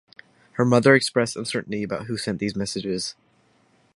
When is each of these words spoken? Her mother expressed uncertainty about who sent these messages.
Her 0.53 0.65
mother 0.65 0.95
expressed 0.95 1.35
uncertainty 1.35 1.83
about 1.83 2.07
who 2.07 2.17
sent 2.17 2.39
these 2.39 2.55
messages. 2.55 3.13